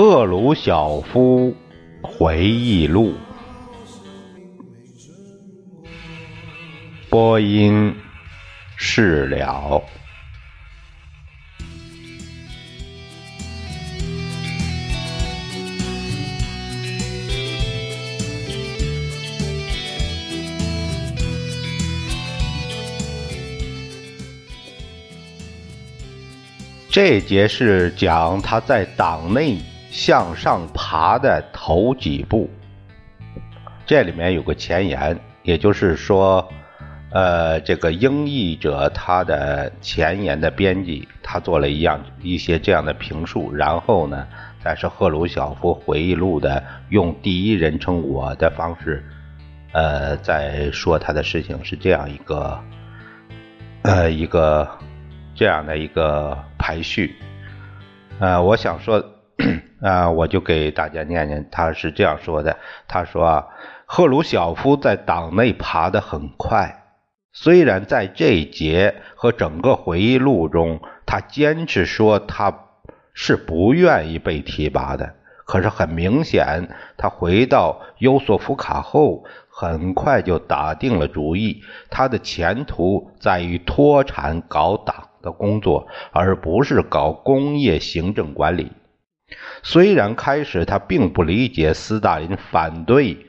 [0.00, 1.52] 赫鲁晓夫
[2.00, 3.14] 回忆录，
[7.10, 7.92] 播音
[8.76, 9.82] 事了。
[26.88, 29.58] 这节是讲他在党内
[29.90, 32.48] 向上爬的头几步。
[33.86, 36.46] 这里面有个前言，也就是说，
[37.10, 44.26] 呃，这个英译者他的前言的编辑，他做了一样一些这样的评述，然后呢，
[44.62, 49.02] 再是赫鲁晓夫回忆录的用第一人称我的方式，
[49.72, 52.60] 呃，在说他的事情，是这样一个，
[53.82, 54.68] 呃，一个。
[55.34, 57.14] 这样的一个排序，
[58.18, 59.00] 呃，我想说，
[59.80, 62.56] 啊，我就给大家念念，他是这样说的：
[62.88, 63.46] 他说啊，
[63.86, 66.84] 赫鲁晓夫在党内爬得很快，
[67.32, 72.52] 虽然在这一节和整个回忆录中，他坚持说他
[73.14, 75.14] 是不愿意被提拔的，
[75.46, 85.04] 可是很明显，他回到优索夫卡后，很快就打定了主意，他的前途在于脱产搞党。
[85.20, 88.70] 的工作，而不是搞工业行政管理。
[89.62, 93.26] 虽然开始他并不理解斯大林反对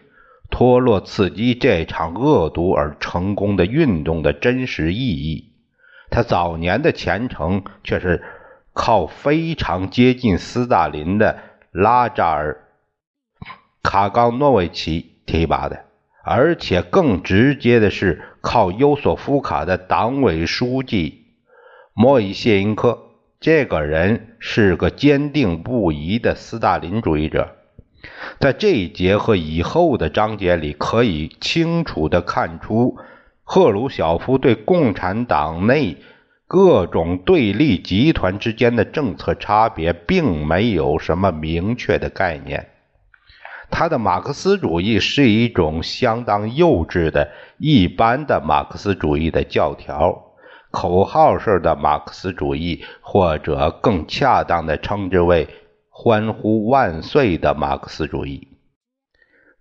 [0.50, 5.52] 托洛茨基这场恶毒而成功的运动的真实意义，
[6.10, 8.24] 他早年的前程却是
[8.74, 11.38] 靠非常接近斯大林的
[11.72, 12.66] 拉扎尔·
[13.84, 15.86] 卡冈诺维奇提拔的，
[16.24, 21.26] 而且更直接的是靠优索夫卡的党委书记。
[21.94, 23.09] 莫伊谢因科
[23.42, 27.56] 这个人是个坚定不移的斯大林主义者，
[28.38, 32.98] 在这一节和以后的章节里，可以清楚地看出
[33.46, 35.96] 赫鲁晓夫对共产党内
[36.48, 42.68] 各种对立集团之间的政策差别并没有什么明确的概念。
[43.72, 50.29] 他的马克思主义是一种相当幼稚的一般的马克思主义的教条。
[50.72, 55.48] 口号式的马克思主义，或者更恰当的称之为
[55.90, 58.48] “欢呼万岁”的马克思主义。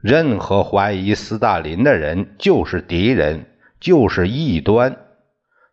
[0.00, 3.47] 任何怀疑斯大林的人就是敌人，
[3.80, 4.97] 就是异端。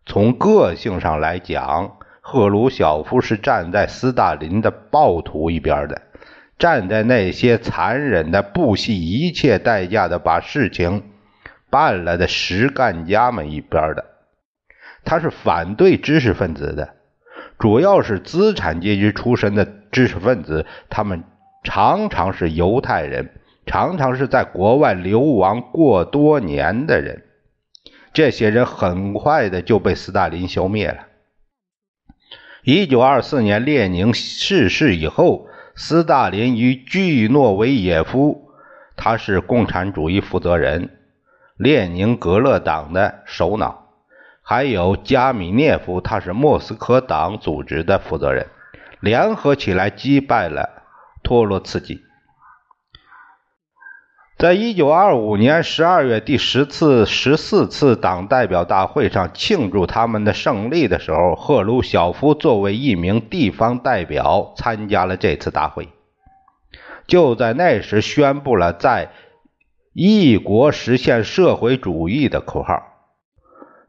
[0.06, 6.02] 从个性上来讲，赫鲁晓夫是站在斯大林的暴徒一边的，
[6.58, 11.04] 站在那些残忍的、不惜一切代价的把事情
[11.70, 14.15] 办了的实干家们一边的。
[15.06, 16.96] 他是反对知识分子的，
[17.60, 21.24] 主要是资产阶级出身的知识分子，他们
[21.64, 23.30] 常常是犹太人，
[23.66, 27.24] 常常是在国外流亡过多年的人。
[28.14, 31.08] 这些人很快的就被斯大林消灭了。
[32.64, 38.50] 一九二四年列宁逝世以后，斯大林与季诺维也夫，
[38.96, 40.90] 他是共产主义负责人，
[41.58, 43.85] 列宁格勒党的首脑。
[44.48, 48.46] 还有加米涅夫，他是莫斯科党组织的负责人，
[49.00, 50.84] 联合起来击败了
[51.24, 52.04] 托洛茨基。
[54.38, 65.90] 在一九二五年十二月第十次、十四次党代表大会上庆祝他们的胜利的时候，赫鲁晓夫作为一名地方代表参加了这次大会。
[67.08, 69.10] 就在那时，宣布了在
[69.94, 72.92] 一国实现社会主义的口号。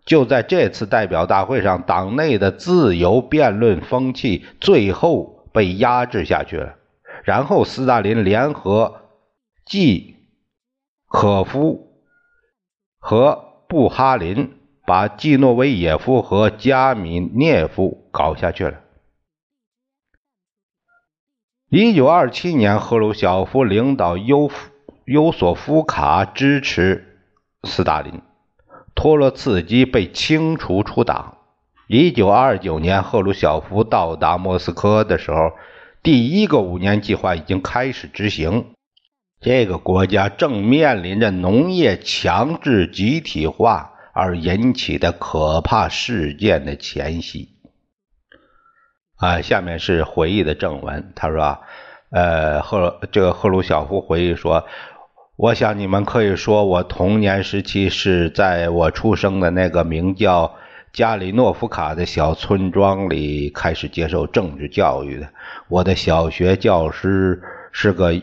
[0.07, 6.77] 就在这次代表大会上，党内的自由辩论风气最后被压制下去了。
[7.25, 9.03] 然后，斯大林联合
[9.65, 10.15] 季
[11.09, 12.05] 可夫
[12.99, 14.57] 和布哈林，
[14.87, 18.81] 把季诺维也夫和加米涅夫搞下去了。
[21.69, 24.49] 一九二七年，赫鲁晓夫领导优
[25.05, 27.19] 优索夫卡支持
[27.65, 28.23] 斯大林。
[28.97, 31.37] 托洛茨基被清除出党。
[31.87, 35.53] 一九二九年，赫鲁晓夫到达莫斯科的时候，
[36.03, 38.73] 第一个五年计划已经开始执行。
[39.41, 47.51] 这个国家正面临着农业强制集体化而引起的可怕事件的前夕。
[49.17, 51.13] 啊，下面是回忆的正文。
[51.15, 51.59] 他说
[52.11, 54.67] ：“呃，赫这个赫鲁晓夫回忆说。”
[55.37, 60.55] 我想你们可以说，我童年时期是在我出生的那个名叫
[60.95, 65.29] 加里诺夫卡的小村庄里开始接受政治教育的。
[65.69, 68.15] 我的小学教师是个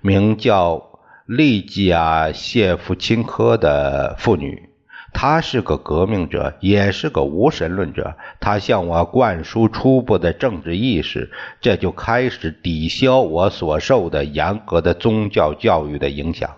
[0.00, 0.80] 名叫
[1.26, 4.68] 利基亚谢夫钦科的妇女。
[5.16, 8.16] 他是个革命者，也是个无神论者。
[8.40, 11.30] 他向我灌输初步的政治意识，
[11.60, 16.50] 这就开始抵消我所受的严格的宗教教育的影响。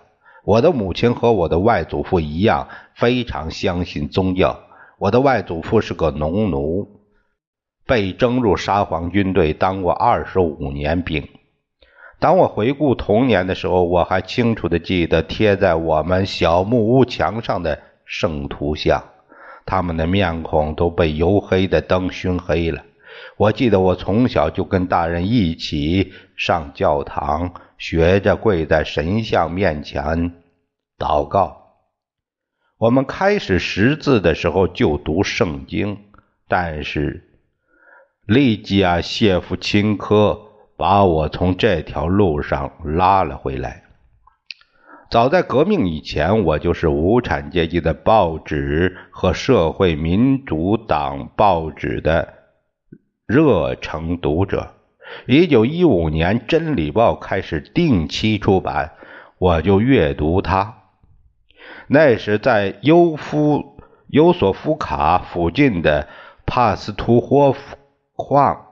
[0.43, 4.59] 我的母亲和我的外祖父一样，非常相信宗教。
[4.97, 6.87] 我的外祖父是个农奴，
[7.85, 11.29] 被征入沙皇军队，当过二十五年兵。
[12.19, 17.79] 当我回顾童年的时候，我还清楚地记得贴在我们小木屋墙上的。
[18.07, 19.03] 圣徒像，
[19.65, 22.83] 他们的面孔都被黝黑的灯熏黑了。
[23.35, 30.33] 我记得我从小就跟大人一起上教堂，学着跪在神像面前
[30.97, 31.75] 祷告。
[32.77, 35.97] 我们开始识字的时候就读圣经，
[36.47, 37.27] 但是
[38.25, 40.39] 利基亚谢夫钦科
[40.77, 43.86] 把我从这条路上拉了回来。
[45.17, 52.35] 早在革命以前，我就是无产阶级的报纸和社会民主党报纸的
[53.25, 54.75] 热诚读者。
[55.25, 58.91] 一九一五年，《真理报》开始定期出版，
[59.39, 60.83] 我就阅读它。
[61.87, 63.79] 那时在优夫
[64.09, 66.07] 尤索夫卡附近的
[66.45, 67.75] 帕斯图霍夫
[68.15, 68.66] 矿。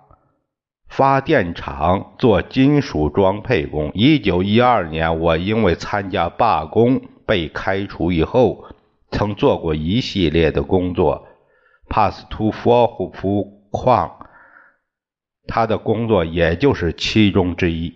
[0.96, 3.92] 发电厂做金属装配工。
[3.94, 8.64] 一九一二年，我因为参加罢工被开除以后，
[9.12, 11.28] 曾做过一系列的工作。
[11.90, 14.10] 帕斯图霍夫矿，
[15.46, 17.94] 他的工作也就是其中之一。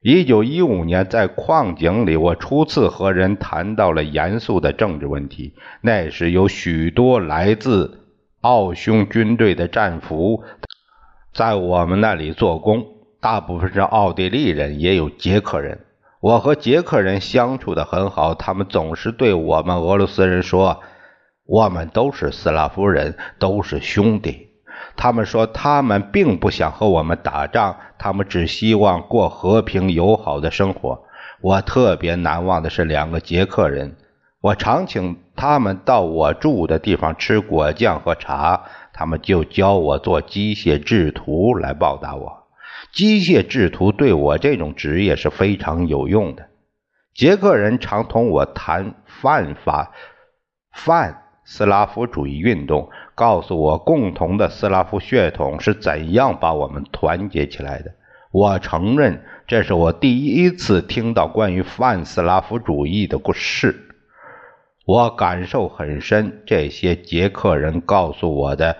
[0.00, 5.54] 一九一五年，在矿井里，我初次和人谈到了严肃的政治问题。
[5.80, 8.00] 那时有许多来自
[8.40, 10.42] 奥匈军队的战俘。
[11.32, 12.84] 在我们那里做工，
[13.18, 15.80] 大部分是奥地利人，也有捷克人。
[16.20, 20.80] 我和捷克人相处的很好，他们总是对我们俄罗斯人说
[21.46, 24.48] ：“我们都是斯拉夫人，都是兄弟。”
[24.94, 31.02] 他们说他们并不想和我们打仗，他们只希望过和平友好的生活。
[31.40, 33.96] 我特别难忘的是两个捷克人，
[34.42, 38.64] 我常请他们到我住的地方吃果酱和茶。
[38.92, 42.48] 他们就教我做机械制图来报答我。
[42.92, 46.48] 机械制图对我这种职业是非常有用的。
[47.14, 49.92] 捷克人常同我谈泛法、
[50.72, 57.94] 泛斯拉夫主义运动，告诉我共同的斯拉夫血统是怎样把我们团结起来的。
[58.30, 63.91] 我承认，这是我第一次听到关于泛斯拉夫主义的故事。
[64.84, 68.76] 我感受很深，这些捷克人告诉我的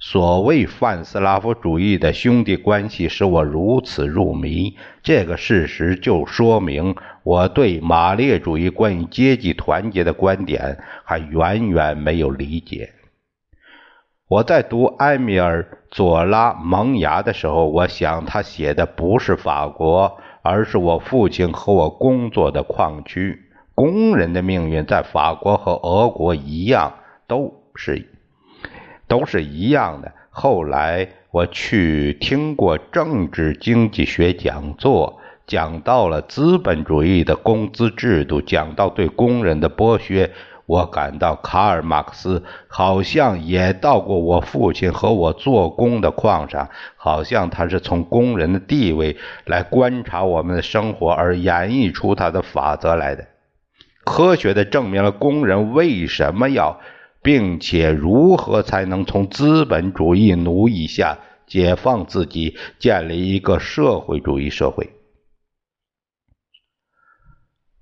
[0.00, 4.76] 所谓泛斯拉夫主义的兄弟关系使我如此入迷。
[5.02, 12.90] 这个事实就说明我对马列主义关于阶级团结的观点还远远没有理解。
[14.26, 23.43] 我在读埃米尔·佐拉《萌芽》的时候，我想他写的不是法国，而是我父亲和我工作的矿区。
[23.74, 26.94] 工人的命运在法国和俄国一样，
[27.26, 28.08] 都是
[29.08, 30.12] 都是一样的。
[30.30, 40.30] 后来我去听过政治经济学讲座，讲到了资本主义的工资制度，讲到对工人的剥削。
[40.66, 53.26] 我感到卡尔马克思好像也到过我父亲和我做工的矿上，好像他是从工人的地位来观察我们的生活，而演绎出他的法则来的。
[54.04, 56.80] 科学的证明了工人为什么要，
[57.22, 64.90] 并且如何才能从资本主义奴役下解放自己，建立一个社会主义社会。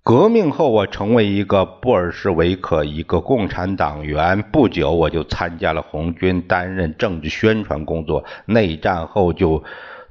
[0.04, 4.42] 革命后，我成为一个布尔什维克，一个共产党员。
[4.42, 8.24] 不久，我就参加了红军，担任政治宣传工作。
[8.46, 9.62] 内战后，就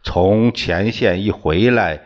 [0.01, 2.03] 从前线一回来。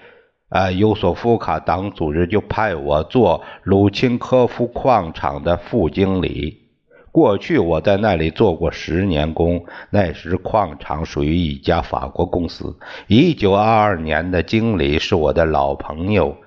[0.55, 6.71] 啊，尤索夫卡党组织就派我做鲁钦科夫矿场的副经理。
[7.11, 12.79] 过去我在那里做过十年工，那时矿场属于一家法国公司。
[13.07, 16.37] 一九二二年的经理是我的老朋友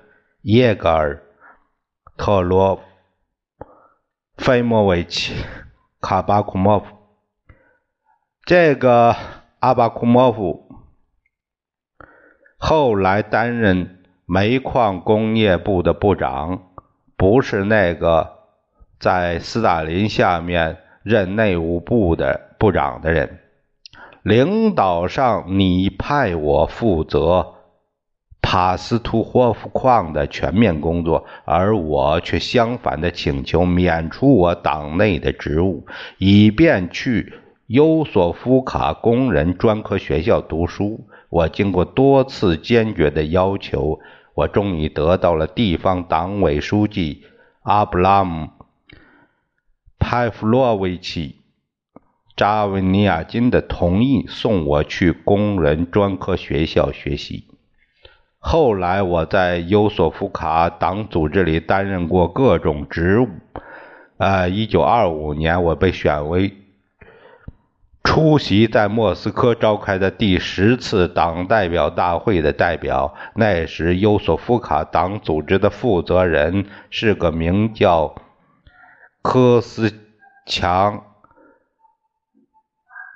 [0.41, 1.21] 耶格尔·
[2.17, 2.81] 特罗
[4.37, 5.35] 菲莫维奇·
[6.01, 6.85] 卡巴库莫夫。
[8.43, 9.15] 这个
[9.59, 10.67] 阿巴库莫夫。
[12.57, 13.98] 后来担任
[14.31, 16.61] 煤矿工业部的部长，
[17.17, 18.29] 不是那个
[18.99, 23.39] 在斯大林下面任内务部的部长的人。
[24.21, 27.55] 领导上，你派我负责
[28.39, 35.87] 帕斯图霍夫矿的全面工作，而我却相反的请求免除我党内的职务，
[36.19, 37.33] 以便去
[37.65, 41.07] 尤索夫卡工人专科学校读书。
[41.29, 43.99] 我经过多次坚决的要求，
[44.39, 47.25] 我终于得到了地方党委书记
[47.61, 48.45] 阿布拉姆·
[49.99, 51.35] 派夫洛维奇。
[52.37, 57.47] 扎维尼亚金的同意送我去工人专科学校学习。
[58.37, 63.27] 后来我在尤索夫卡党组织里担任过各种职务。
[64.17, 66.53] 呃，一九二五年我被选为
[68.19, 73.13] 出席在莫斯科召开的第十次党代表大会的代表。
[73.33, 78.13] 那时优索夫卡党组织的负责人是个名叫
[79.21, 79.93] 科斯
[80.45, 81.01] 强。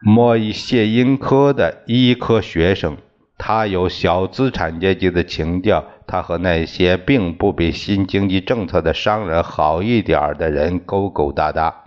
[0.02, 2.96] 莫伊谢因科的医科学生，
[3.38, 11.83] 他有小资产阶级的情调，他和那些并不比新经济政策的商人好一点的人勾勾搭搭。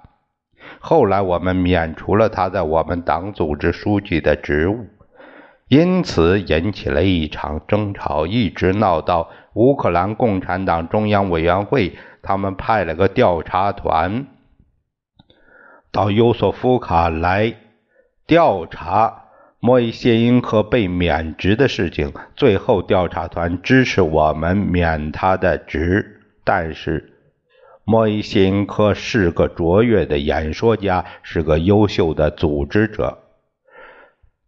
[0.81, 4.87] 后来我们免除了他在我们党组织书记的职务，
[5.69, 14.27] 因此引起了一场争吵，一直闹到乌克兰共产党中央委员会，他们派了个调查团
[15.91, 17.55] 到尤索夫卡来。
[18.27, 19.23] 调查
[19.61, 26.21] 莫伊谢因科被免职的事情，最后调查团支持我们免他的职。
[26.45, 27.16] 但是
[27.88, 33.19] 莫伊辛科是个卓越的演说家，是个优秀的组织者，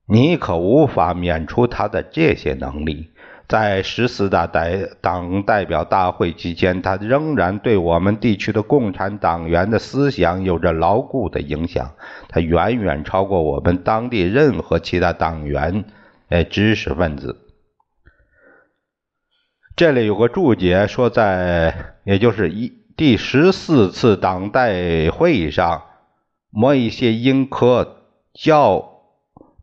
[0.09, 3.13] 你可无法免除他的这些能力。
[3.47, 11.93] 在十四大代党代表大会期间，他仍然对我们地区的共产党员的思想有着牢固的影响。
[12.29, 15.85] 他远远超过我们当地任何其他党员、
[16.29, 17.37] 呃知识分子。
[19.77, 25.85] 这里有个注解说，在也就是一第十四次党代会上，
[26.51, 28.03] 莫一些英科
[28.35, 29.05] 叫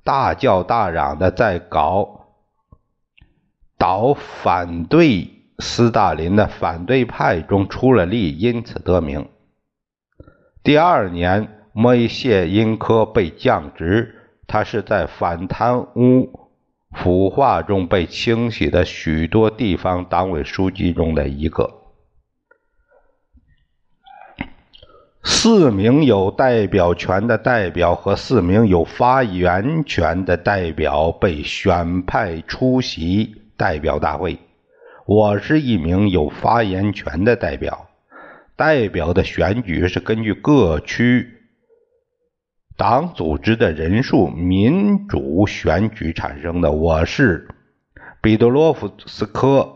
[0.05, 2.27] 大叫大嚷的在搞。
[3.77, 9.27] 倒反对斯大林的反对派中出了力，因此得名。
[10.63, 14.15] 第二年，莫伊谢因科被降职，
[14.47, 16.49] 他是在反贪污
[16.93, 21.81] 腐化中被清洗的许多地方党委书记中的一个。
[25.27, 33.41] 四名有代表权的代表和四名有发言权的代表被选派出席。
[33.57, 34.37] 代表大会，
[35.05, 37.87] 我是一名有发言权的代表。
[38.57, 41.27] 代表的选举是根据各区
[42.75, 46.71] 党组织的人数民主选举产生的。
[46.71, 47.47] 我是
[48.21, 49.73] 彼得罗夫斯科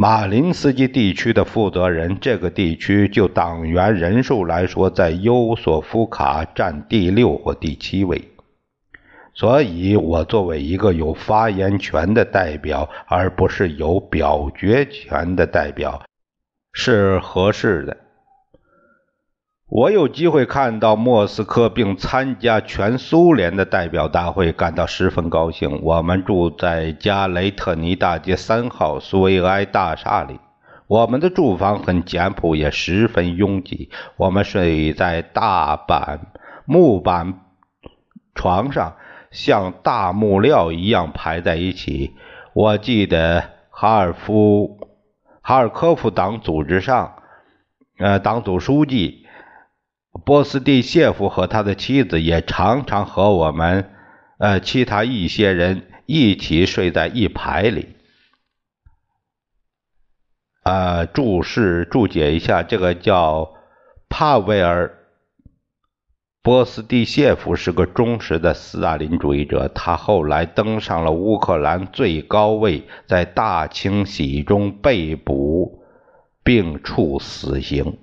[0.00, 2.18] 马林斯基地区的负责人。
[2.20, 8.22] 这个地区就党员人数来说，在优索夫卡占第六或第七位。
[9.34, 16.00] 所以，我作为一个有发言权的代表，而不是有表决权的代表，
[16.72, 17.96] 是合适的。
[19.70, 25.82] 我有机会看到莫斯科，并参加全苏联的代表大会，感到十分高兴。
[25.82, 30.40] 我们住在加雷特尼大街三号苏维埃大厦里，
[30.86, 33.90] 我们的住房很简朴，也十分拥挤。
[34.16, 36.32] 我们睡在大板
[36.64, 37.40] 木板
[38.34, 38.94] 床上。
[39.30, 42.14] 像大木料一样排在一起。
[42.54, 44.78] 我记得哈尔夫、
[45.42, 47.12] 哈尔科夫党组织上，
[47.98, 49.17] 呃，党组书记
[50.24, 53.90] 波斯蒂谢夫和他的妻子也常常和我们，
[54.38, 57.96] 呃，其他一些人一起睡在一排里。
[60.64, 63.54] 呃，注释注解一下，这个叫
[64.08, 64.94] 帕维尔。
[66.42, 75.82] 波斯蒂谢夫是个忠实的斯大林主义者，他后来登上了乌克兰最高位，在大清洗中被捕
[76.42, 77.98] 并处死刑。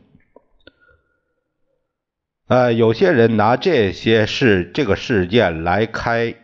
[2.48, 6.36] 呃，有些人拿这些事、这个事件来开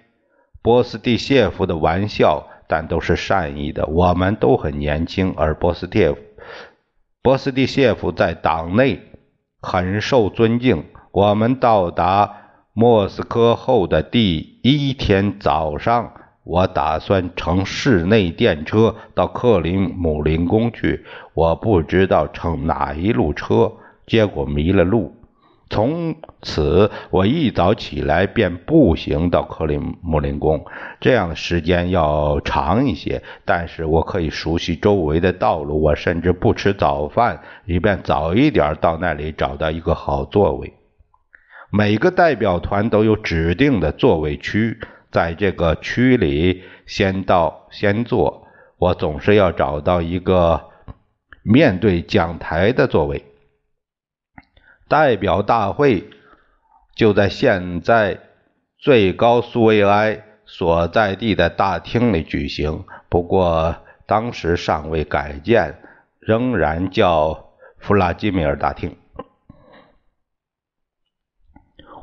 [0.63, 3.86] 波斯蒂谢夫的玩笑，但都是善意的。
[3.86, 6.15] 我们都很年轻，而波斯蒂
[7.22, 9.00] 波斯蒂谢夫在党内
[9.62, 10.86] 很受尊敬。
[11.12, 12.38] 我们到达
[12.74, 21.05] 莫斯科后的第一天早上，我打算乘市内电车到克林姆林宫去。
[21.36, 23.74] 我不知道乘哪一路车，
[24.08, 25.15] 结果迷了路。
[25.71, 30.65] 从此，我一早起来便步行到克里姆林宫，
[30.99, 35.81] 这样的时间要长一些，但是我可以熟悉周围的道路。
[35.81, 40.73] 我甚至不吃早饭，以便早一点到那里找到一个好座位。
[41.71, 44.77] 每个代表团都有指定的座位区，
[45.09, 48.45] 在这个区里先到先坐。
[48.77, 50.59] 我总是要找到一个
[51.43, 53.23] 面对讲台的座位。
[54.91, 56.10] 代表大会
[56.93, 58.19] 就在现在
[58.77, 63.74] 最高苏维埃所在地的大厅里举行，不过
[64.05, 65.75] 当时尚未改建，
[66.19, 68.98] 仍然叫弗拉基米尔大厅。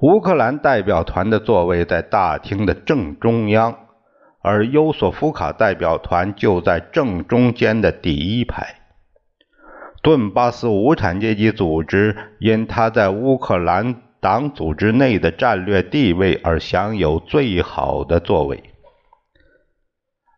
[0.01, 3.77] 乌克兰代表团的座位在大厅的正中央，
[4.41, 8.78] 而优索夫卡代表团就在正中间的第一排。
[10.09, 18.71] 顿巴斯无产阶级组织因他在乌克兰党组织内的战略地位而享有最好的座位。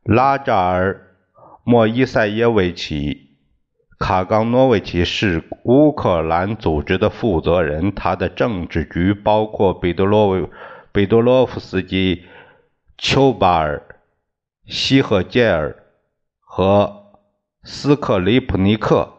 [0.03, 0.95] 拉扎尔·
[1.63, 3.15] 莫伊塞耶维奇·
[3.97, 10.51] 卡冈诺维奇是乌克兰组织的负责人，他的政治局包括彼得罗
[10.91, 12.25] 彼得罗夫斯基、
[12.99, 13.81] 丘巴尔、
[14.67, 15.77] 西赫杰尔
[16.41, 17.13] 和
[17.63, 19.19] 斯克里普尼克。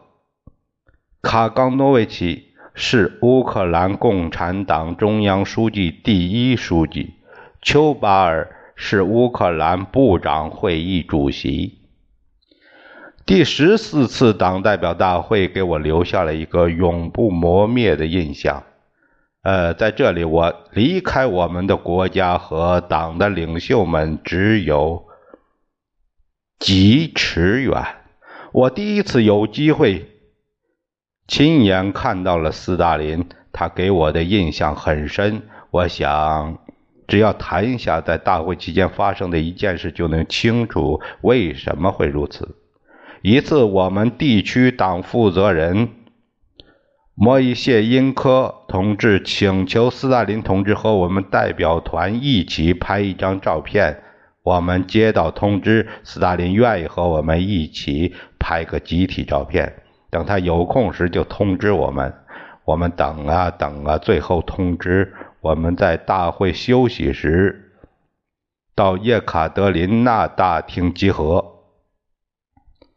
[1.22, 7.14] 卡冈诺维奇是乌克兰共产党中央书记第一书记，
[7.62, 11.78] 丘巴尔是乌克兰部长会议主席。
[13.24, 18.64] 第十四次党代表大会给我留下了一个永不磨灭的印象。
[19.42, 25.04] 呃，在这里，我离开我们的国家和党的领袖们只有
[26.58, 27.80] 几尺远。
[28.50, 30.08] 我第一次有机会。
[31.32, 35.44] 亲眼看到了斯大林，他给我的印象很深。
[35.70, 36.58] 我想，
[37.08, 42.56] 只要谈一下在大会期间发生的一件事，就能清楚为什么会如此。
[43.22, 45.88] 一次，我们地区党负责人
[47.14, 54.02] 莫伊谢因科同志请求斯大林同志和我们代表团一起拍一张照片。
[54.42, 59.76] 我们接到通知，斯大林愿意和我们一起拍个集体照片。
[60.12, 62.14] 等他有空时就通知我们，
[62.66, 67.72] 我们等啊等啊，最后通知我们在大会休息时
[68.74, 71.42] 到叶卡德琳娜大厅集合。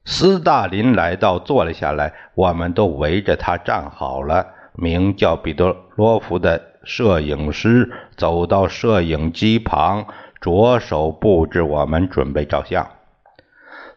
[0.04, 4.48] 斯大林来到，坐了下来，我们都围着他站好了。
[4.74, 10.06] 名叫彼得罗夫的摄影师走到摄影机旁，
[10.42, 12.86] 着手布置我们准备照相。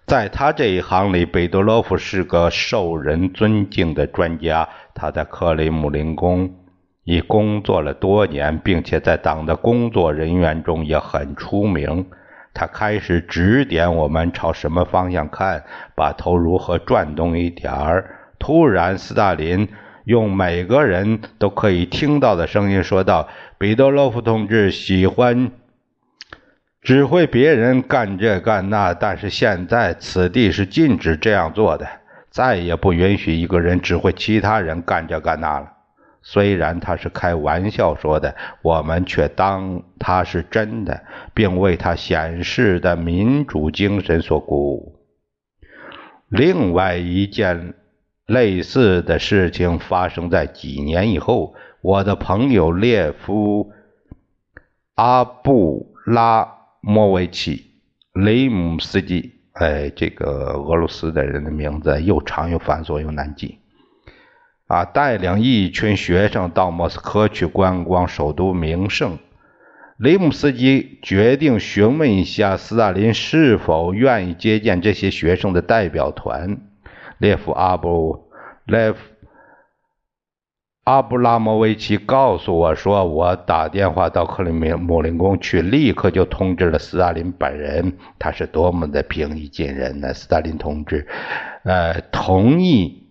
[0.09, 4.67] 在他这一行里，贝多洛夫是个受人尊敬的专家。
[4.95, 6.51] 他在克里姆林宫
[7.05, 12.07] 已工作了多年，并且在党的工作人员中也很出名。
[12.55, 18.07] 他开始指点我们朝什么方向看，把头如何转动一点儿。
[18.39, 19.69] 突然，斯大林
[20.07, 25.51] 用每个人都可以听到的声音说道：“彼得洛夫同志喜欢。”
[26.89, 31.87] 指挥别人干这干那，但是现在此地是禁止这样做的，
[32.31, 35.71] 再也不允许一个人指挥其他人干这干那了。
[36.23, 40.99] 虽然他是开玩笑说的，我们却当他是真的，
[41.35, 44.99] 并为他显示的民主精神所鼓舞。
[46.31, 47.75] 另外一件
[48.25, 53.73] 类似的事情发生在几年以后，我的朋友列夫·
[54.95, 56.55] 阿布拉。
[56.81, 57.57] 莫维奇·
[58.25, 63.59] 雷姆斯基，哎，这个俄罗斯的人的名字又长又繁琐又难记。
[64.67, 69.19] 啊，带领一群学生到莫斯科去观光首都名胜。
[69.99, 76.59] 雷姆斯基决定询问一下斯大林是否愿意接见这些学生的代表团。
[77.19, 78.31] 列夫·阿布
[78.65, 78.99] 列夫。
[80.89, 87.99] 阿布拉莫维奇告诉我说：“我打电话到克里姆林宫去，立刻就通知了斯大林本人。
[88.19, 90.15] 他是多么的平易近人呢！
[90.15, 91.07] 斯大林同志，
[91.65, 93.07] 呃，同意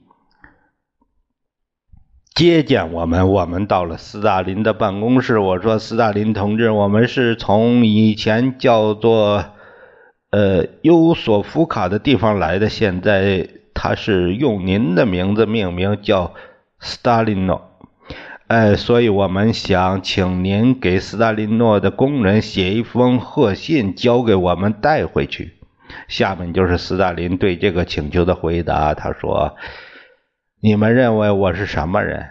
[2.34, 3.30] 接见我们。
[3.30, 9.46] 我们到了斯大林的办公室，我说：‘斯大林同志，我们是从以前叫做
[10.32, 16.34] 呃尤索夫卡的地方来的，现在他是用您的名字命名，叫
[16.80, 17.72] 斯大林诺。’”
[18.48, 25.58] 哎，所以我们想请您给斯大林诺的工人写一封贺信，交给我们带回去。
[26.08, 28.94] 下面就是斯大林对这个请求的回答。
[28.94, 29.58] 他说
[30.64, 32.28] ：“你们认为我是什么人？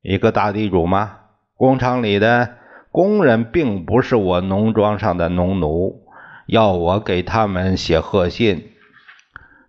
[0.00, 1.18] 一个大地主吗？
[1.54, 2.56] 工厂里的
[2.90, 6.06] 工人并不是我农庄上的农奴，
[6.46, 8.70] 要我给他们写贺信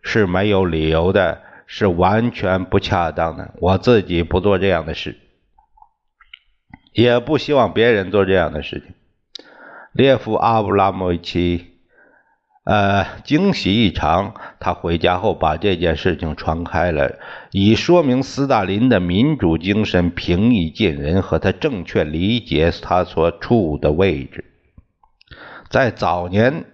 [0.01, 1.41] 是没有理由的，
[1.73, 3.53] 是完全不恰当的。
[3.62, 5.17] 我自己不做这样的事，
[6.91, 8.93] 也不希望别人做这样的事情。
[9.93, 11.67] 列夫·阿布拉莫维奇。
[12.65, 14.36] 呃，惊喜异常。
[14.60, 17.17] 他回家后把这件事情传开了，
[17.51, 24.43] 以说明斯大林的民主精神平易近人和他正确理解他所处的位置。
[25.69, 26.65] 在早年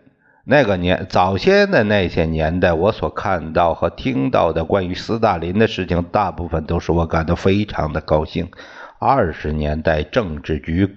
[0.49, 8.49] 那个年早先的那些年代，我所看到和听到的关于斯大林的事情，大部分都使我感到非常的高兴。
[8.97, 10.95] 二十年代政治局。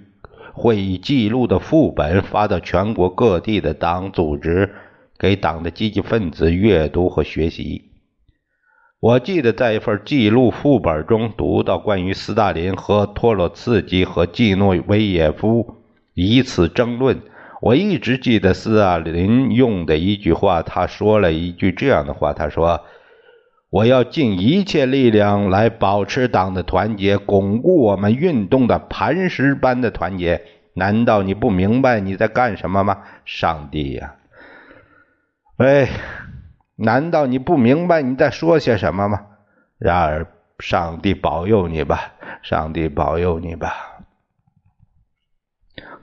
[0.53, 4.73] 会议记录的副本发到全国各地的党组织，
[5.19, 7.91] 给党的积极分子阅读和学习。
[9.01, 15.83] 我记得在一份记录副本中读到关于斯大林和托洛茨基和季诺维耶夫
[16.15, 17.21] 一次争论。
[17.61, 22.85] 我一直记得斯大林用的一句话，他说了一句这样的话：“他说。”
[23.71, 30.43] 我要尽一切力量来保持党的团结，巩固我们运动的磐石般的团结。
[30.75, 33.05] 难道你不明白你在干什么吗？
[33.25, 34.17] 上帝呀！
[35.59, 35.89] 哎，
[36.75, 39.27] 难道你不明白你在说些什么吗？
[39.79, 40.27] 然而，
[40.59, 44.01] 上帝保佑你吧，上帝保佑你吧。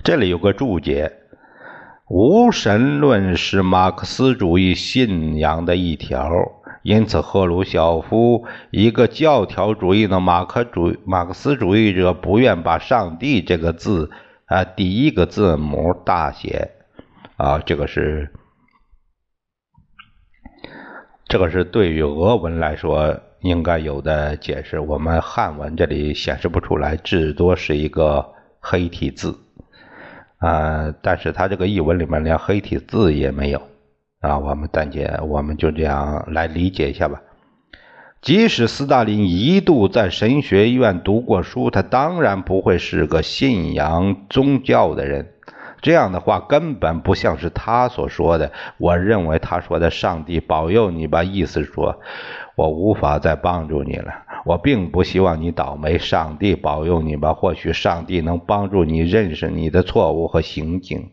[0.04, 1.17] 这里有个注解：
[2.10, 6.30] 无神论是马克思主义信仰的一条。
[6.84, 14.10] 因此，赫鲁晓夫，一个教条主义的马克主马克思主义者，不愿把“上帝”这个字
[14.46, 16.72] 啊第一个字母大写
[17.36, 18.32] 啊，这个是
[21.28, 24.80] 这个是对于俄文来说应该有的解释。
[24.80, 29.38] 我们汉文这里显示不出来，至多是一个黑体字
[30.38, 33.62] 啊，但是他这个译文里面连黑体字也没有。
[34.20, 37.22] 啊，我们暂且我们就这样来理解一下吧。
[38.20, 45.34] 即使斯大林一度在神学院读过书，他当然不会是个信仰宗教的人。
[45.82, 48.52] 这样的话根本不像是他所说的。
[48.78, 52.00] 我认为他说的“上帝保佑你吧”，意思说
[52.56, 54.14] 我无法再帮助你了。
[54.46, 55.98] 我并不希望你倒霉。
[55.98, 61.10] 上帝保佑你吧，或许上帝能帮助你认识你的错误和行径。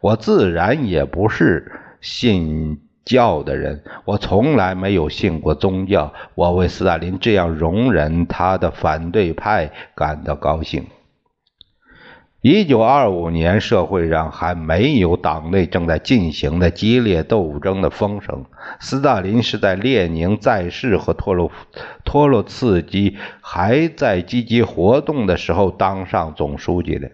[0.00, 1.72] 我自然也不是。
[2.02, 6.14] 信教的人，我从来没有信过宗教。
[6.34, 10.86] 我为斯大林这样容忍他的反对派感到高兴。
[12.42, 18.46] 一九二五年，社会上还没有党内正在进行的激烈斗争的风声。
[18.80, 21.52] 斯大林是在列宁在世和托洛
[22.02, 27.10] 托洛茨基还在积极活动的时候当上总书记的。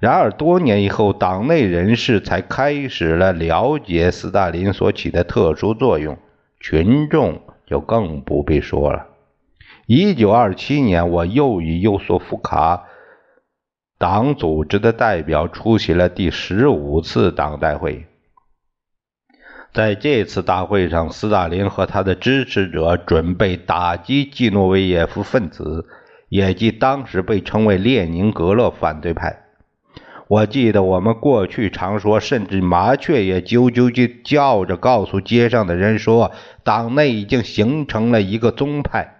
[0.00, 6.16] 然而，多年以后，党内人士才开始了了解斯大林所起的特殊作用，
[6.60, 9.08] 群众就更不必说了。
[9.86, 12.84] 一九二七年，我又以尤索夫卡
[13.98, 18.06] 党组织的代表出席了第十五次党代会。
[19.74, 25.84] 在这次大会上，斯大林和他的支持者准备打击季诺维耶夫分子，
[26.28, 29.46] 也即当时被称为列宁格勒反对派。
[30.28, 36.30] 我记得我们过去常说，甚至麻雀也啾啾啾叫着告诉街上的人说，
[36.62, 39.17] 党内已经形成了一个宗派。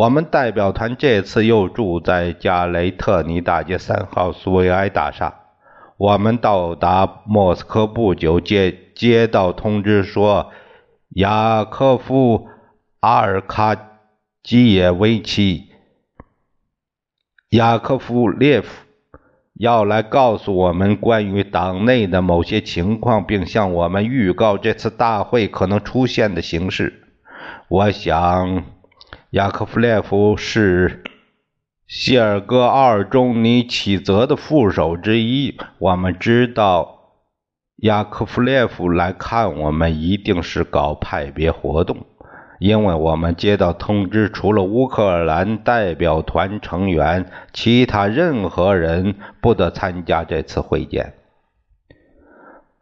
[0.00, 5.40] 我们代表团这次又住在加雷特尼大街三号苏维埃大厦。
[5.98, 10.52] 我们到达莫斯科不久，接接到通知说，
[11.10, 12.38] 雅科夫·
[13.00, 13.76] 阿尔卡
[14.42, 15.68] 基耶维奇·
[17.50, 18.68] 雅科夫列夫。
[19.52, 27.02] 要来告诉我们关于党内的某些情况，并向我们预告这次大会可能出现的形势。
[27.68, 28.64] 我想，
[29.30, 31.04] 雅科夫列夫是
[31.86, 35.56] 谢尔戈·阿尔中尼启泽的副手之一。
[35.78, 37.12] 我们知道，
[37.76, 41.98] 雅科夫列夫来看我们一定是搞派别活动。
[42.58, 51.14] 因为我们接到通知，除了乌克兰代表团成员，其他任何人不得参加这次会见。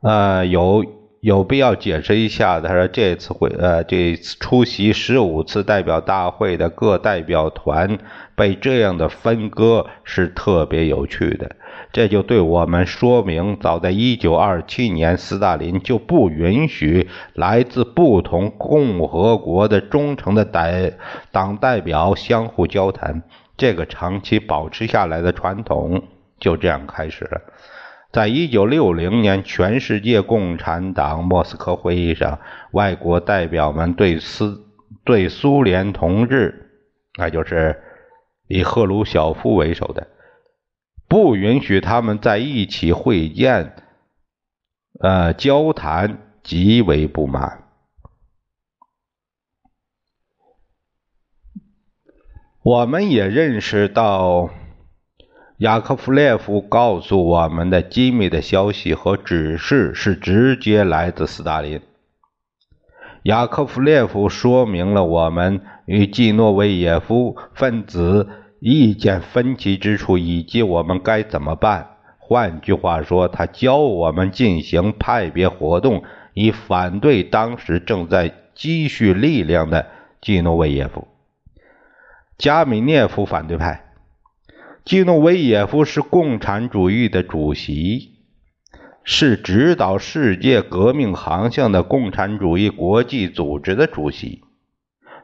[0.00, 0.82] 呃，有
[1.20, 7.98] 有必要解释一下，他说这次会，呃，这次出席十五次代表大会的各代表团
[8.36, 11.56] 被这样的分割是特别有趣的。
[11.90, 20.92] 这就对我们说明，早在一九二七年，斯大林就不允许来自不同共和国的忠诚的代
[21.32, 23.22] 党代表相互交谈。
[23.56, 26.04] 这个长期保持下来的传统
[26.38, 27.40] 就这样开始了。
[28.10, 32.40] 在1960年，全世界共产党莫斯科会议上，
[32.70, 34.66] 外国代表们对斯
[35.04, 36.70] 对苏联同志，
[37.18, 37.82] 那就是
[38.46, 40.08] 以赫鲁晓夫为首的。
[41.06, 43.74] 不允许他们在一起会见、
[45.00, 47.64] 呃交谈，极为不满。
[52.62, 54.50] 我们也认识到，
[55.58, 61.80] 雅科夫列夫告诉我们的机密的消息和指示是直接来自斯大林。
[63.24, 68.28] 雅科夫列夫说明了我们与季诺维耶夫分子。
[68.60, 71.90] 意见分歧之处，以及我们该怎么办。
[72.18, 76.02] 换句话说，他教我们进行派别活动，
[76.34, 79.86] 以反对当时正在积蓄力量的
[80.20, 81.06] 季诺维耶夫。
[82.36, 83.87] 加米涅夫反对派。
[84.84, 88.14] 基诺维耶夫是共产主义的主席，
[89.04, 94.42] 是指导世界革命航向的共产主义国际组织的主席。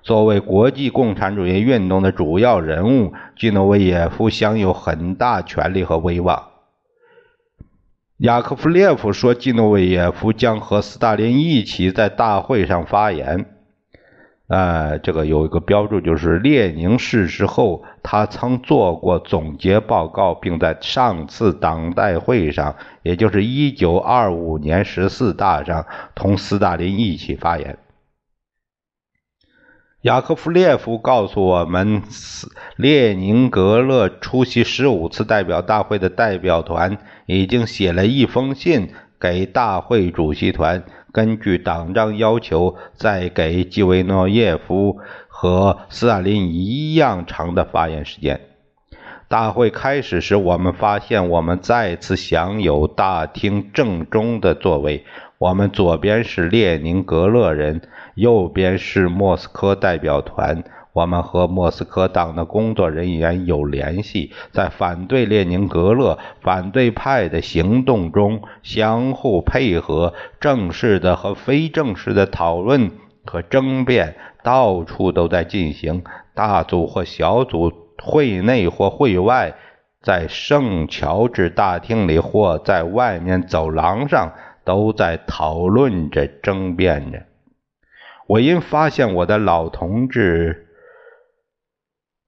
[0.02, 6.50] 作为国际共产主义运动的主要人物，基诺维耶夫享有很大权力和威望。
[8.18, 13.46] 雅科夫列夫说，基诺维耶夫将和斯大林一起在大会上发言。
[14.46, 27.78] 呃，这个有一个标注，就是列宁逝世后，他曾做过总结报告，并在上次党代会上，也就是1925年十四大上，同斯大林一起发言。
[30.02, 32.02] 雅科夫列夫告诉我们，
[32.76, 44.98] 列宁格勒出席十五次代表大会的代表团已经写了一封信给大会主席团，根据党章要求，再给基维诺耶夫
[45.44, 48.40] 和斯大林一样长的发言时间。
[49.28, 55.04] 大会开始时，我们发现我们再次享有大厅正中的座位。
[55.36, 57.82] 我们左边是列宁格勒人，
[58.14, 60.64] 右边是莫斯科代表团。
[60.94, 72.92] 我们和莫斯科党的工作人员有联系，在反对列宁格勒反对派的行动中相互配合，正式的和非正式的讨论
[73.24, 76.04] 和争辩到处都在进行。
[76.34, 79.54] 大组或小组，会内或会外，
[80.02, 84.32] 在圣乔治大厅里或在外面走廊上。
[84.66, 87.24] 都在讨论着、争辩着。
[88.26, 90.68] 我因发现我的老同志，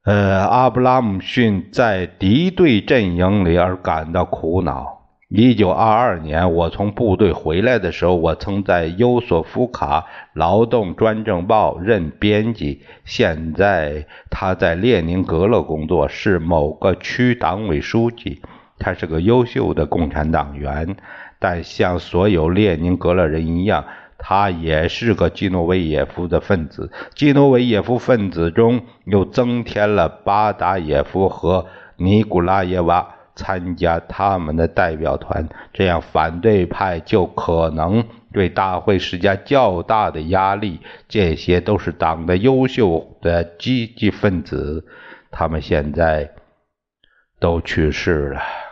[0.05, 4.96] 呃，阿布拉姆逊在敌对阵营里而感到苦恼。
[5.29, 12.83] 一九二二年，我从部队回来的时候，我曾在尤索夫卡劳动专政报任编辑。
[13.05, 18.41] 现在他在列宁格勒工作，是某个区党委书记。
[18.79, 20.97] 他是个优秀的共产党员。
[21.41, 23.85] 但像所有列宁格勒人一样，
[24.19, 26.93] 他也是个基诺维耶夫的分子。
[27.17, 40.81] 基诺维耶夫分子中又增添了巴达耶夫和尼古拉耶娃参加他们的代表团，这样反对派就可能对大会施加较大的压力。
[41.07, 44.85] 这些都是党的优秀的积极分子，
[45.31, 46.33] 他们现在
[47.39, 48.66] 都去世了。